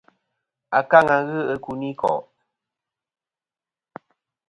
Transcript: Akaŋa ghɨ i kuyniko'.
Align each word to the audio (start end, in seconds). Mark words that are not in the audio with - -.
Akaŋa 0.77 1.17
ghɨ 1.27 1.39
i 1.53 1.55
kuyniko'. 1.63 2.19